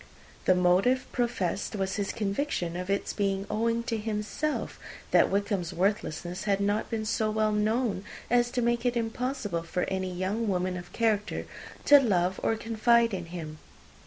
[0.45, 4.79] The motive professed was his conviction of its being owing to himself
[5.11, 9.83] that Wickham's worthlessness had not been so well known as to make it impossible for
[9.89, 11.45] any young woman of character
[11.85, 13.59] to love or confide in him.